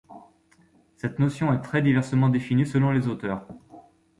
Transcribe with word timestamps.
Cette 0.95 1.19
notion 1.19 1.53
est 1.53 1.61
très 1.61 1.83
diversement 1.83 2.29
définie 2.29 2.65
selon 2.65 2.89
les 2.89 3.07
auteurs. 3.07 3.45